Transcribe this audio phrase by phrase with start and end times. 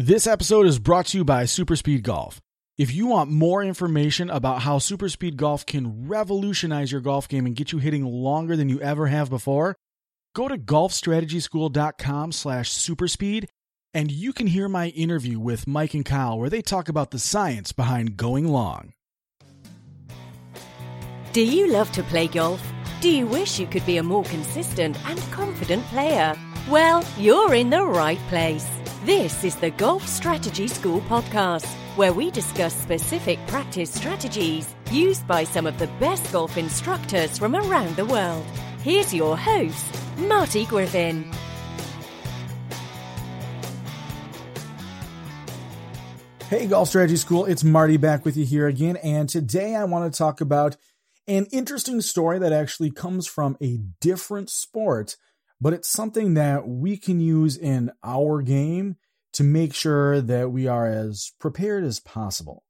[0.00, 2.40] This episode is brought to you by Superspeed Golf.
[2.78, 7.56] If you want more information about how Superspeed Golf can revolutionize your golf game and
[7.56, 9.74] get you hitting longer than you ever have before,
[10.36, 13.46] go to golfstrategyschool.com slash superspeed
[13.92, 17.18] and you can hear my interview with Mike and Kyle where they talk about the
[17.18, 18.92] science behind going long.
[21.32, 22.62] Do you love to play golf?
[23.00, 26.36] Do you wish you could be a more consistent and confident player?
[26.70, 28.77] Well, you're in the right place.
[29.08, 31.64] This is the Golf Strategy School podcast,
[31.96, 37.56] where we discuss specific practice strategies used by some of the best golf instructors from
[37.56, 38.44] around the world.
[38.82, 39.86] Here's your host,
[40.18, 41.24] Marty Griffin.
[46.50, 50.12] Hey, Golf Strategy School, it's Marty back with you here again, and today I want
[50.12, 50.76] to talk about
[51.26, 55.16] an interesting story that actually comes from a different sport,
[55.60, 58.96] but it's something that we can use in our game
[59.32, 62.64] to make sure that we are as prepared as possible.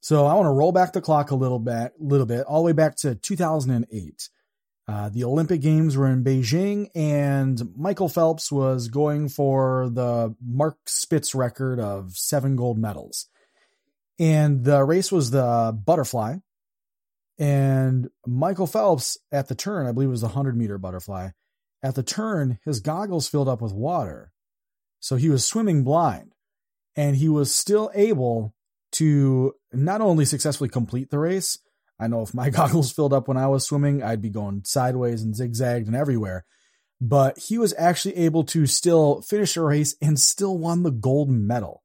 [0.00, 2.62] So I want to roll back the clock a little bit, a little bit, all
[2.62, 4.28] the way back to 2008.
[4.86, 10.78] Uh, the Olympic Games were in Beijing, and Michael Phelps was going for the Mark
[10.86, 13.26] Spitz record of seven gold medals.
[14.18, 16.36] And the race was the butterfly,
[17.38, 21.30] and Michael Phelps at the turn, I believe it was a 100 meter butterfly,
[21.82, 24.32] at the turn, his goggles filled up with water.
[25.00, 26.32] So he was swimming blind
[26.96, 28.54] and he was still able
[28.92, 31.58] to not only successfully complete the race.
[32.00, 35.22] I know if my goggles filled up when I was swimming, I'd be going sideways
[35.22, 36.44] and zigzagged and everywhere.
[37.00, 41.30] But he was actually able to still finish the race and still won the gold
[41.30, 41.84] medal.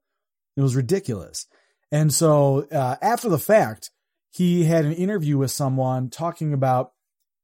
[0.56, 1.46] It was ridiculous.
[1.92, 3.92] And so uh, after the fact,
[4.32, 6.93] he had an interview with someone talking about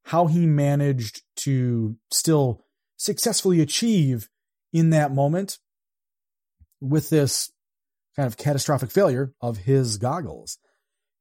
[0.03, 2.65] how he managed to still
[2.97, 4.29] successfully achieve
[4.73, 5.57] in that moment
[6.79, 7.51] with this
[8.15, 10.57] kind of catastrophic failure of his goggles.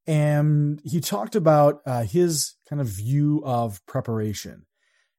[0.07, 4.67] And he talked about uh, his kind of view of preparation.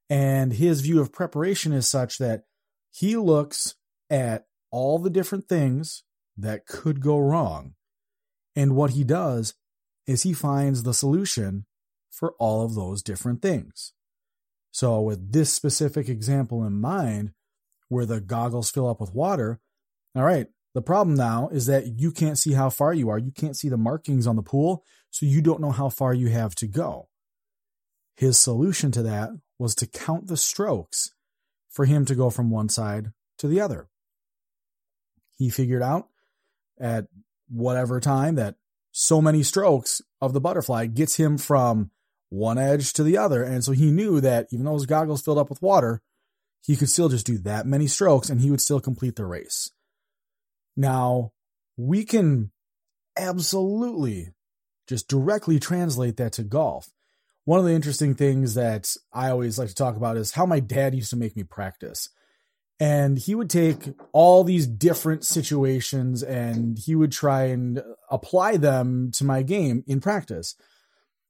[0.10, 2.44] And his view of preparation is such that
[2.92, 3.76] he looks
[4.10, 6.04] at all the different things
[6.38, 7.76] that could go wrong.
[8.56, 9.54] And what he does
[10.08, 11.66] is he finds the solution
[12.22, 13.94] for all of those different things.
[14.72, 17.32] So, with this specific example in mind,
[17.90, 19.60] where the goggles fill up with water,
[20.16, 23.18] all right, the problem now is that you can't see how far you are.
[23.18, 26.30] You can't see the markings on the pool, so you don't know how far you
[26.30, 27.10] have to go.
[28.16, 31.12] His solution to that was to count the strokes
[31.70, 33.90] for him to go from one side to the other.
[35.38, 36.08] He figured out
[36.80, 37.08] at
[37.50, 38.56] whatever time that
[38.92, 41.90] so many strokes of the butterfly gets him from
[42.32, 43.44] one edge to the other.
[43.44, 46.02] And so he knew that even though his goggles filled up with water,
[46.66, 49.72] he could still just do that many strokes and he would still complete the race.
[50.76, 51.34] Now,
[51.78, 52.52] we can
[53.18, 54.30] absolutely
[54.88, 56.90] just directly translate that to golf.
[57.46, 60.60] One of the interesting things that I always like to talk about is how my
[60.60, 62.10] dad used to make me practice
[62.82, 69.12] and he would take all these different situations and he would try and apply them
[69.12, 70.56] to my game in practice.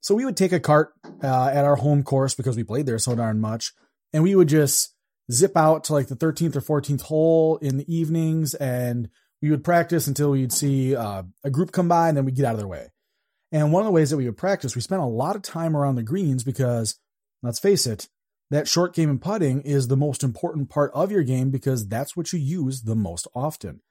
[0.01, 0.93] So we would take a cart
[1.23, 3.71] uh, at our home course because we played there so darn much,
[4.11, 4.95] and we would just
[5.31, 9.09] zip out to like the 13th or 14th hole in the evenings, and
[9.41, 12.45] we would practice until we'd see uh, a group come by, and then we'd get
[12.45, 12.87] out of their way.
[13.51, 15.77] And one of the ways that we would practice, we spent a lot of time
[15.77, 16.97] around the greens because,
[17.43, 18.07] let's face it,
[18.49, 22.17] that short game and putting is the most important part of your game because that's
[22.17, 23.81] what you use the most often.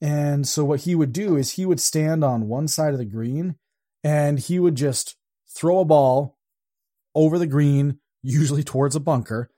[0.00, 3.04] And so what he would do is he would stand on one side of the
[3.04, 3.56] green
[4.04, 5.16] and he would just
[5.48, 6.38] throw a ball
[7.14, 9.50] over the green, usually towards a bunker,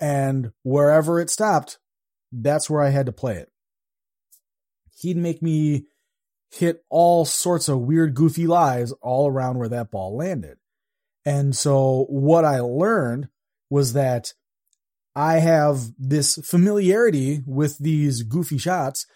[0.00, 1.78] and wherever it stopped,
[2.32, 3.50] that's where I had to play it.
[4.98, 5.86] He'd make me
[6.50, 10.56] hit all sorts of weird, goofy lies all around where that ball landed.
[11.24, 13.28] And so what I learned
[13.68, 14.32] was that
[15.14, 19.06] I have this familiarity with these goofy shots.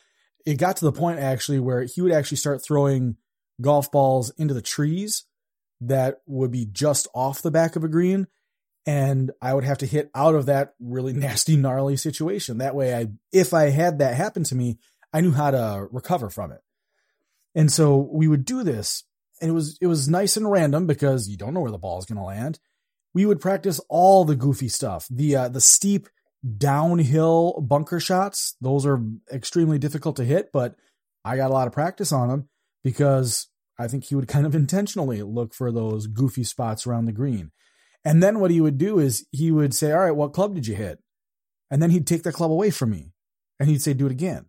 [0.44, 3.16] It got to the point actually where he would actually start throwing
[3.60, 5.24] golf balls into the trees
[5.80, 8.26] that would be just off the back of a green.
[8.86, 12.58] And I would have to hit out of that really nasty, gnarly situation.
[12.58, 14.78] That way, I, if I had that happen to me,
[15.12, 16.60] I knew how to recover from it.
[17.54, 19.04] And so we would do this
[19.40, 21.98] and it was, it was nice and random because you don't know where the ball
[21.98, 22.60] is going to land.
[23.12, 26.08] We would practice all the goofy stuff, the, uh, the steep
[26.56, 28.54] downhill bunker shots.
[28.60, 29.02] Those are
[29.32, 30.76] extremely difficult to hit, but
[31.24, 32.48] I got a lot of practice on them
[32.82, 33.48] because
[33.78, 37.50] I think he would kind of intentionally look for those goofy spots around the green.
[38.04, 40.66] And then what he would do is he would say, All right, what club did
[40.66, 40.98] you hit?
[41.70, 43.12] And then he'd take the club away from me
[43.58, 44.46] and he'd say, Do it again.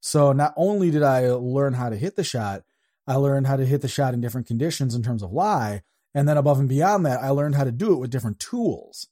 [0.00, 2.62] So not only did I learn how to hit the shot,
[3.06, 5.82] I learned how to hit the shot in different conditions in terms of lie.
[6.14, 9.08] And then above and beyond that, I learned how to do it with different tools.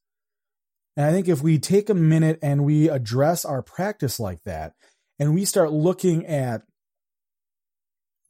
[0.96, 4.74] And I think if we take a minute and we address our practice like that,
[5.18, 6.62] and we start looking at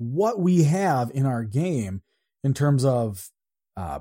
[0.03, 2.03] what we have in our game
[2.45, 3.31] in terms of
[3.77, 4.01] uh,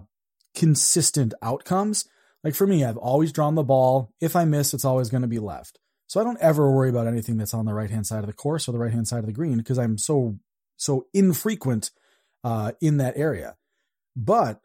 [0.56, 2.06] consistent outcomes,
[2.44, 4.12] like for me, I've always drawn the ball.
[4.20, 5.80] If I miss, it's always going to be left.
[6.08, 8.34] So I don't ever worry about anything that's on the right hand side of the
[8.34, 10.38] course or the right hand side of the green because I'm so
[10.76, 11.92] so infrequent
[12.44, 13.56] uh, in that area.
[14.16, 14.60] But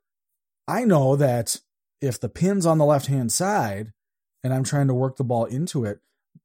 [0.66, 1.60] I know that
[2.00, 3.92] if the pin's on the left hand side
[4.42, 6.00] and I'm trying to work the ball into it,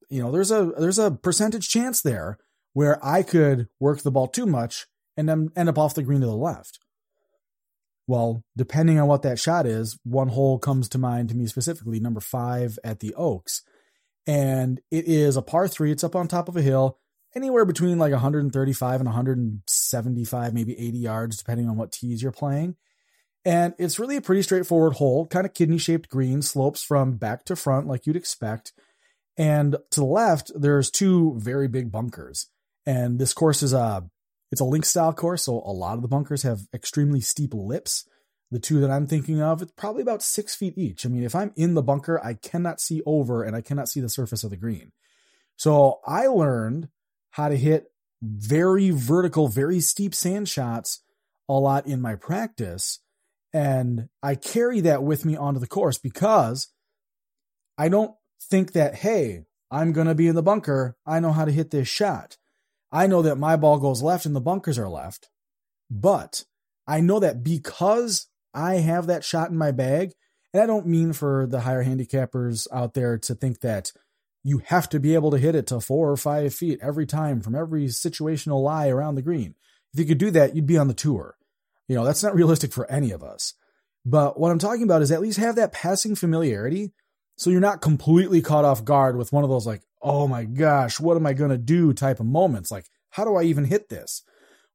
[0.10, 2.38] you know, there's a there's a percentage chance there
[2.74, 4.88] where I could work the ball too much
[5.18, 6.80] and then end up off the green to the left.
[8.08, 12.00] Well, depending on what that shot is, one hole comes to mind to me specifically,
[12.00, 13.64] number five at the Oaks
[14.28, 15.92] and it is a par three.
[15.92, 17.00] It's up on top of a hill,
[17.36, 22.76] anywhere between like 135 and 175, maybe 80 yards, depending on what tees you're playing.
[23.44, 27.44] And it's really a pretty straightforward hole, kind of kidney shaped green, slopes from back
[27.46, 28.74] to front like you'd expect.
[29.36, 32.48] And to the left, there's two very big bunkers.
[32.86, 34.04] And this course is a
[34.52, 38.06] it's a link style course, so a lot of the bunkers have extremely steep lips.
[38.52, 41.06] The two that I'm thinking of, it's probably about six feet each.
[41.06, 44.02] I mean, if I'm in the bunker, I cannot see over and I cannot see
[44.02, 44.92] the surface of the green.
[45.56, 46.90] So I learned
[47.30, 47.86] how to hit
[48.22, 51.02] very vertical, very steep sand shots
[51.48, 53.00] a lot in my practice.
[53.54, 56.68] And I carry that with me onto the course because
[57.78, 58.14] I don't
[58.50, 60.98] think that, hey, I'm going to be in the bunker.
[61.06, 62.38] I know how to hit this shot.
[62.92, 65.30] I know that my ball goes left and the bunkers are left.
[65.90, 66.46] But
[66.88, 70.14] I know that because I have that shot in my bag.
[70.54, 73.94] And I don't mean for the higher handicappers out there to think that
[74.44, 77.42] you have to be able to hit it to four or five feet every time
[77.42, 79.56] from every situational lie around the green.
[79.94, 81.38] If you could do that, you'd be on the tour.
[81.88, 83.54] You know, that's not realistic for any of us.
[84.06, 86.92] But what I'm talking about is at least have that passing familiarity
[87.38, 91.00] so you're not completely caught off guard with one of those, like, oh my gosh,
[91.00, 92.72] what am I going to do type of moments.
[92.72, 94.24] Like, how do I even hit this?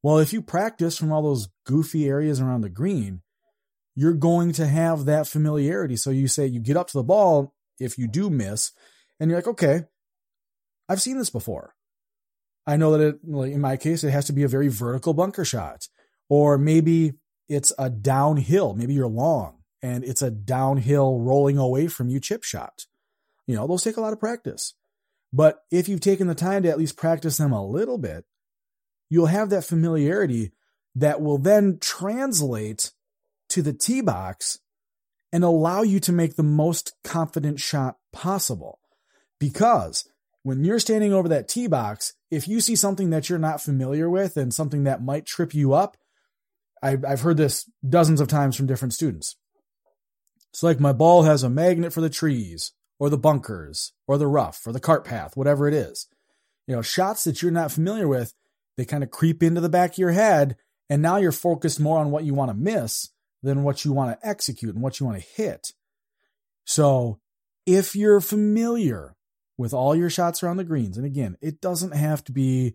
[0.03, 3.23] Well, if you practice from all those goofy areas around the green,
[3.95, 5.97] you're going to have that familiarity.
[5.97, 8.73] So you say you get up to the ball if you do miss,
[9.19, 9.85] and you're like, okay,
[10.89, 11.75] I've seen this before.
[12.67, 15.45] I know that it, in my case, it has to be a very vertical bunker
[15.45, 15.89] shot,
[16.29, 17.15] or maybe
[17.49, 18.75] it's a downhill.
[18.75, 22.87] Maybe you're long and it's a downhill rolling away from you chip shot.
[23.47, 24.75] You know, those take a lot of practice.
[25.37, 28.25] But if you've taken the time to at least practice them a little bit,
[29.11, 30.53] you'll have that familiarity
[30.95, 32.93] that will then translate
[33.51, 34.61] to the tee box
[35.31, 38.81] and allow you to make the most confident shot possible.
[39.39, 40.09] Because
[40.43, 44.09] when you're standing over that tee box, if you see something that you're not familiar
[44.09, 45.99] with and something that might trip you up,
[46.83, 49.37] I've, I've heard this dozens of times from different students.
[50.55, 54.27] It's like my ball has a magnet for the trees or the bunkers or the
[54.27, 56.09] rough or the cart path, whatever it is.
[56.67, 58.35] You know, shots that you're not familiar with,
[58.77, 60.57] they kind of creep into the back of your head.
[60.89, 63.11] And now you're focused more on what you want to miss
[63.43, 65.73] than what you want to execute and what you want to hit.
[66.65, 67.21] So
[67.65, 69.17] if you're familiar
[69.59, 72.75] with all your shots around the greens, and again, it doesn't have to be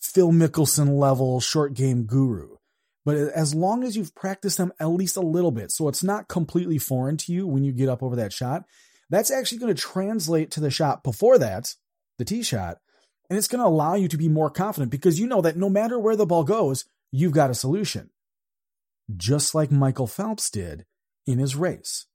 [0.00, 2.56] Phil Mickelson level short game guru,
[3.04, 6.28] but as long as you've practiced them at least a little bit, so it's not
[6.28, 8.64] completely foreign to you when you get up over that shot,
[9.10, 11.74] that's actually going to translate to the shot before that,
[12.18, 12.78] the tee shot,
[13.28, 15.68] and it's going to allow you to be more confident because you know that no
[15.68, 18.10] matter where the ball goes, you've got a solution
[19.16, 20.84] just like Michael Phelps did
[21.26, 22.06] in his race.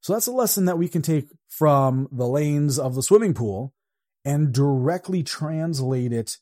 [0.00, 3.72] So that's a lesson that we can take from the lanes of the swimming pool
[4.24, 6.38] and directly translate it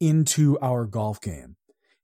[0.00, 1.56] into our golf game.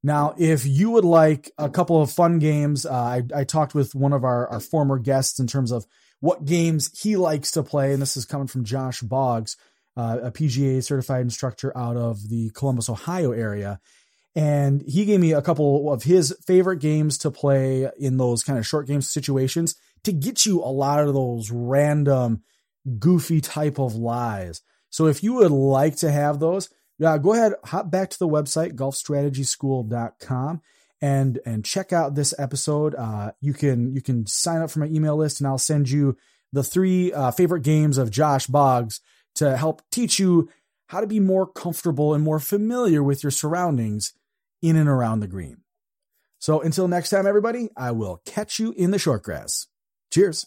[0.03, 3.95] Now, if you would like a couple of fun games, uh, I, I, talked with
[3.97, 5.87] one of our, our former guests in terms of
[6.21, 7.93] what games he likes to play.
[7.93, 9.57] And this is coming from Josh Boggs,
[9.97, 13.81] uh, a PGA certified instructor out of the Columbus, Ohio area.
[14.35, 18.59] And he gave me a couple of his favorite games to play in those kind
[18.59, 22.43] of short game situations to get you a lot of those random,
[22.99, 24.63] goofy type of lies.
[24.91, 26.69] So if you would like to have those,
[27.05, 30.63] uh, go ahead, hop back to the website, golfstrategyschool.com
[31.01, 32.95] and, and check out this episode.
[32.95, 36.17] Uh, you can, you can sign up for my email list and I'll send you
[36.53, 39.01] the three uh, favorite games of Josh Boggs
[39.37, 40.49] to help teach you
[40.89, 44.15] how to be more comfortable and more familiar with your surroundings
[44.63, 45.59] in and around the green.
[46.39, 49.67] So until next time, everybody, I will catch you in the short grass.
[50.11, 50.47] Cheers.